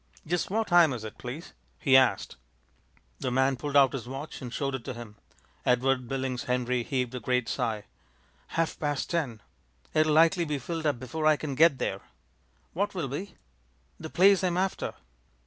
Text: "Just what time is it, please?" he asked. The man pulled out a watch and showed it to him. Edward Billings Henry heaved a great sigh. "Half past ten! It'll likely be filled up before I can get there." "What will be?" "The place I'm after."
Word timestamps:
"Just 0.25 0.49
what 0.49 0.65
time 0.69 0.93
is 0.93 1.03
it, 1.03 1.19
please?" 1.19 1.53
he 1.77 1.95
asked. 1.95 2.35
The 3.19 3.29
man 3.29 3.55
pulled 3.55 3.77
out 3.77 3.93
a 3.93 4.09
watch 4.09 4.41
and 4.41 4.51
showed 4.51 4.73
it 4.73 4.83
to 4.85 4.95
him. 4.95 5.15
Edward 5.63 6.07
Billings 6.07 6.45
Henry 6.45 6.81
heaved 6.81 7.13
a 7.13 7.19
great 7.19 7.47
sigh. 7.47 7.83
"Half 8.57 8.79
past 8.79 9.11
ten! 9.11 9.43
It'll 9.93 10.13
likely 10.13 10.43
be 10.43 10.57
filled 10.57 10.87
up 10.87 10.99
before 10.99 11.27
I 11.27 11.37
can 11.37 11.53
get 11.53 11.77
there." 11.77 12.01
"What 12.73 12.95
will 12.95 13.09
be?" 13.09 13.35
"The 13.99 14.09
place 14.09 14.43
I'm 14.43 14.57
after." 14.57 14.95